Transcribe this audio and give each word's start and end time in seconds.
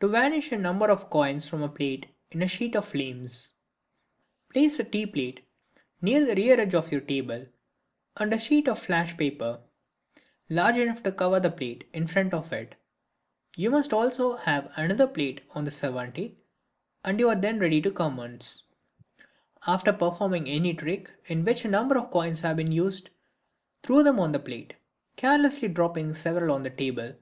To 0.00 0.08
Vanish 0.08 0.50
a 0.50 0.58
Number 0.58 0.90
of 0.90 1.08
Coins 1.10 1.46
from 1.46 1.62
a 1.62 1.68
Plate 1.68 2.06
in 2.32 2.42
a 2.42 2.48
Sheet 2.48 2.74
of 2.74 2.86
Flames.—Place 2.88 4.80
a 4.80 4.82
tea 4.82 5.06
plate 5.06 5.46
near 6.02 6.26
the 6.26 6.34
rear 6.34 6.58
edge 6.60 6.74
of 6.74 6.90
your 6.90 7.00
table, 7.00 7.46
and 8.16 8.32
a 8.34 8.38
sheet 8.40 8.66
of 8.66 8.80
"flash" 8.80 9.16
paper, 9.16 9.60
large 10.50 10.74
enough 10.78 11.04
to 11.04 11.12
cover 11.12 11.38
the 11.38 11.52
plate, 11.52 11.88
in 11.92 12.08
front 12.08 12.34
of 12.34 12.52
it. 12.52 12.74
You 13.54 13.70
must 13.70 13.92
also 13.92 14.34
have 14.38 14.72
another 14.74 15.06
plate 15.06 15.42
on 15.50 15.64
the 15.64 15.70
servante 15.70 16.36
and 17.04 17.20
you 17.20 17.28
are 17.28 17.36
then 17.40 17.60
ready 17.60 17.80
to 17.82 17.92
commence. 17.92 18.64
After 19.68 19.92
performing 19.92 20.48
any 20.48 20.74
trick 20.74 21.12
in 21.26 21.44
which 21.44 21.64
a 21.64 21.68
number 21.68 21.96
of 21.96 22.10
coins 22.10 22.40
have 22.40 22.56
been 22.56 22.72
used, 22.72 23.10
throw 23.84 24.02
them 24.02 24.18
on 24.18 24.32
the 24.32 24.40
plate, 24.40 24.74
carelessly 25.14 25.68
dropping 25.68 26.12
several 26.14 26.52
on 26.52 26.64
the 26.64 26.70
table. 26.70 27.14